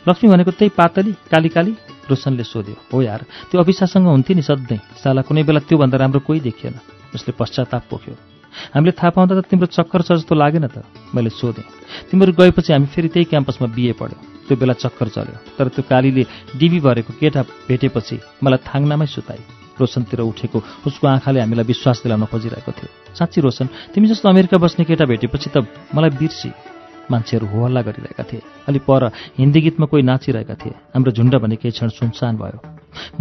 [0.08, 1.72] लक्ष्मी भनेको त्यही पातली काली काली
[2.10, 6.40] रोशनले सोध्यो। हो यार त्यो अभिशासँग हुन्थ्यो नि सधैँ। साला कुनै बेला त्योभन्दा राम्रो कोही
[6.44, 6.76] देखिएन।
[7.16, 8.37] उसले पश्चाताप पोख्यो।
[8.76, 11.66] हामीले थाहा पाउँदा त तिम्रो चक्कर छ जस्तो लागेन त मैले सोधेँ।
[12.12, 16.24] तिमीहरू गएपछि हामी फेरि त्यही क्याम्पसमा बिए पढ्यौँ। त्यो बेला चक्कर चल्यो तर त्यो कालीले
[16.56, 19.42] डिबी भरेको केटा भेटेपछि मलाई थाङ्नामै सुताई
[19.80, 24.84] रोशनतिर उठेको उसको आँखाले हामीलाई विश्वास दिलाउन खोजिरहेको थियो। साँच्ची रोशन तिमी जस्तो अमेरिका बस्ने
[24.90, 26.77] केटा भेटेपछि त मलाई बिर्सी।
[27.12, 31.72] मान्छेहरू होहल्ला गरिरहेका थिए। अलि पर हिन्दी गीतमा कोही नाचिरहेका थिए। हाम्रो झुन्ड भने केही
[31.72, 32.60] क्षण सुनसान भयो।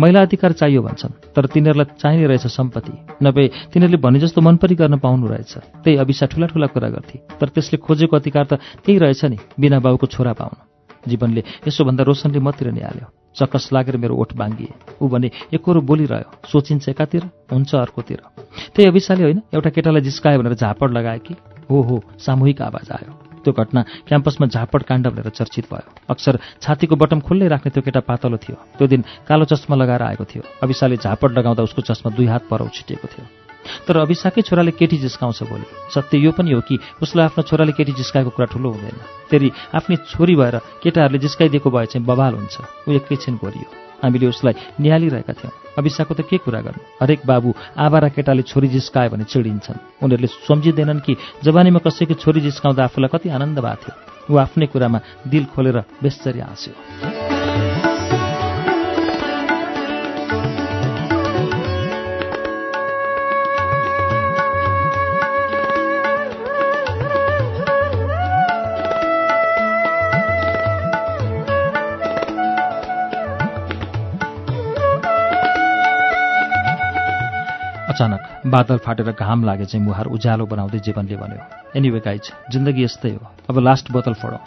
[0.01, 4.99] महिला अधिकार चाहियो भन्छन् तर तिनीहरूलाई चाहिने रहेछ सम्पत्ति। नभए तिनीहरूले भने जस्तो मनपरी गर्न
[4.99, 5.53] पाउनु रहेछ।
[5.85, 9.79] त्यही अभिसा ठुला ठुला कुरा गर्थे। तर त्यसले खोजेको अधिकार त त्यही रहेछ नि बिना
[9.81, 10.59] बाउको छोरा पाउनु।
[11.11, 14.72] जीवनले यसोभन्दा रोशनले मतिर निहाल्यो। चक्कस लागेर मेरो ओठ बाङ्गिए
[15.03, 17.22] ऊ भने एकरो बोलिरह्यो। सोचिन्छ एकातिर
[17.53, 18.20] हुन्छ अर्कोतिर।
[18.75, 21.35] त्यही अभिशाले होइन एउटा केटालाई जिस्कायो भनेर झापड लगायो कि?
[21.70, 23.12] हो हो सामूहिक आवाज आयो।
[23.46, 23.80] त्यो घटना
[24.11, 28.56] क्याम्पसमा झापड काण्ड भनेर चर्चित भयो। अक्सर छातीको बटम खुल्लै राख्ने त्यो केटा पातलो थियो।
[28.74, 32.66] त्यो दिन कालो चस्मा लगाएर आएको थियो। अविशाले झापड लगाउँदा उसको चस्मा दुई हात पर
[32.66, 33.26] छिटेको थियो।
[33.87, 37.92] तर अभिशाकै छोराले केटी जिस्काउँछ भोलि सत्य यो पनि हो कि उसलाई आफ्नो छोराले केटी
[37.98, 38.98] जिस्काएको कुरा ठुलो हुँदैन।
[39.30, 42.56] फेरि आफ्नै छोरी भएर केटाहरूले जिस्काइदिएको भए चाहिँ बवाल हुन्छ।
[42.87, 46.80] ऊ एकैछिन गोरियो हामीले उसलाई निहालिरहेका थियौँ। अभिशाको त के कुरा गर्नु?
[47.02, 52.85] हरेक बाबु आवारा केटाले छोरी जिस्कायो भने चिडिन्छन्। उनीहरूले सम्झिँदैनन् कि जवानीमा कसैको छोरी जिस्काउँदा
[52.85, 54.98] आफूलाई कति आनन्द भएको थियो। ऊ आफ्नै कुरामा
[55.29, 57.75] दिल खोलेर बेसरी हाँस्यो।
[77.97, 78.21] अचानक
[78.53, 81.40] बादल फाटेर घाम लागे चाहिँ मुहार उज्यालो बनाउँदै जीवनले भन्यो
[81.77, 84.44] एनिवे गाइज जिन्दगी यस्तै हो। अब लास्ट बोतल फोडौँ।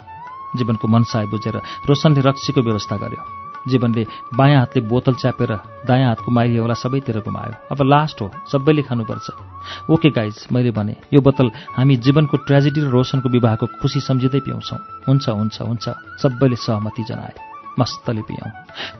[0.54, 1.56] जीवनको मनसाय बुझेर
[1.90, 3.22] रोशनले रक्सीको व्यवस्था गर्यो।
[3.66, 4.04] जीवनले
[4.38, 5.50] बायाँ हातले बोतल च्यापेर
[5.82, 9.26] दायाँ हातको माइलीवाला सबैतिर घुमायो। अब लास्ट हो सबैले खानुपर्छ।
[9.90, 14.78] ओके गाइज मैले भने यो बोतल हामी जीवनको ट्रेजेडी र रोशनको विवाहको खुसी सम्झिँदै पिउँछौँ।
[15.08, 15.86] हुन्छ हुन्छ हुन्छ।
[16.22, 17.34] सबैले सहमति जनाए।
[17.78, 18.50] मस्तले पियौँ।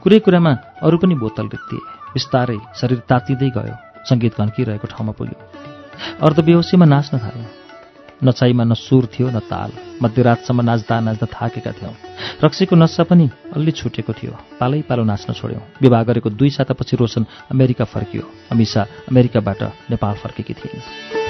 [0.03, 0.51] कुरै कुरामा
[0.83, 1.79] अरू पनि बोतल रित्तिए
[2.13, 5.37] बिस्तारै शरीर तातिँदै गयो। सङ्गीत घन्किरहेको ठाउँमा पुग्यो।
[6.21, 7.45] अर्धबेहोसीमा नाच्न थाल्यो।
[8.23, 9.71] नचाइमा न सुर थियो न ताल।
[10.01, 11.93] मध्यरातसम्म नाच्दा नाच्दा थाकेका थियौँ।
[12.43, 17.25] रक्सीको नसा पनि अलि छुटेको थियो। पालै पालो नाच्न छोड्यौँ। विवाह गरेको दुई सातापछि रोशन
[17.51, 21.20] अमेरिका फर्कियो। अमिसा अमेरिकाबाट नेपाल फर्केकी थिइन्।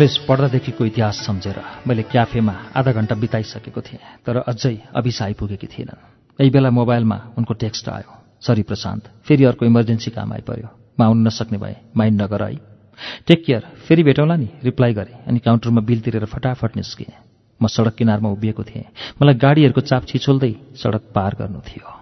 [0.00, 6.00] कलेज पढ्दादेखिको इतिहास सम्झेर मैले क्याफेमा आधा घण्टा बिताइसकेको थिएँ तर अझै अभिसा आइपुगेकी थिएनन्।
[6.40, 11.20] यही बेला मोबाइलमा उनको टेक्स्ट आयो सरी प्रशान्त फेरि अर्को इमर्जेन्सी काम आइपर्यो म आउन
[11.28, 12.56] नसक्ने भए माइन्ड नगर है
[13.28, 14.48] टेक केयर फेरि भेटौँला नि?
[14.64, 17.12] रिप्लाई गरेँ अनि काउन्टरमा बिल तिरेर फटाफट निस्केँ।
[17.60, 18.88] म सडक किनारमा उभिएको थिएँ।
[19.20, 21.99] मलाई गाडीहरूको चाप छिचोल्दै सडक पार गर्नु थियो।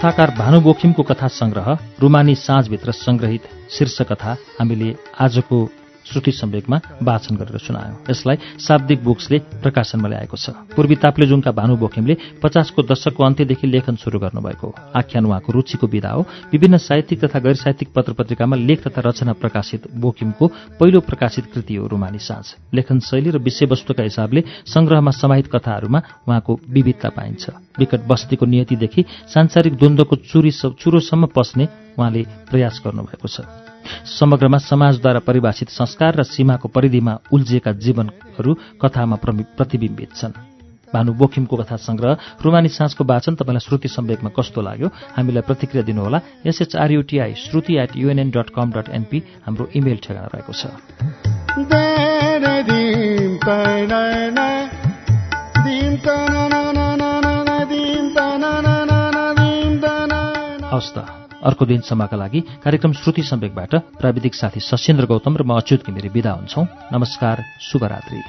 [0.00, 1.66] कथाकार भानु बोखिमको कथा सङ्ग्रह
[2.00, 5.58] रुमानी साँझभित्र सङ्ग्रहित शीर्ष कथा हामीले आजको
[6.04, 12.16] श्रुति सम्वेकमा वाचन गरेर सुनायौं। यसलाई शाब्दिक बुक्सले प्रकाशनमा ल्याएको छ। पूर्वी ताप्लेजुङका भानु बोखिमले
[12.42, 16.22] पचासको दशकको अन्त्यदेखि लेखन शुरू गर्नुभएको आख्यान उहाँको रुचिको विधा हो।
[16.52, 20.46] विभिन्न साहित्यिक तथा गैर साहित्यिक पत्र पत्रिकामा लेख तथा रचना प्रकाशित बोकिमको
[20.80, 26.58] पहिलो प्रकाशित कृति हो रुमानी साँझ। लेखन शैली र विषयवस्तुका हिसाबले संग्रहमा समाहित कथाहरूमा उहाँको
[26.68, 33.69] विविधता पाइन्छ। विकट बस्तीको नियतिदेखि सांसारिक द्वन्द्वको चुरी चुरोसम्म पस्ने उहाँले प्रयास गर्नुभएको छ।
[34.04, 40.32] समग्रमा समाजद्वारा परिभाषित संस्कार र सीमाको परिधिमा उल्झिएका जीवनहरू कथामा प्रतिबिम्बित छन्।
[40.94, 44.88] भानु बोखिमको कथा संग्रह रुमानी साँझको वाचन तपाईँलाई श्रुति सम्वेकमा कस्तो लाग्यो?
[45.16, 50.52] हामीलाई प्रतिक्रिया दिनुहोला। S H R U T I Shruti at U N N dot com dot NP हाम्रो इमेल ठेगाना रहेको
[50.52, 50.66] छ।
[60.70, 65.86] हवस् त। अर्को दिनसम्मका लागि कार्यक्रम श्रुति सम्वेकबाट प्राविधिक साथी सशेन्द्र गौतम र म अच्युत
[65.86, 68.22] घिमिरे विदा हुन्छौ। नमस्कार शुभरात्री।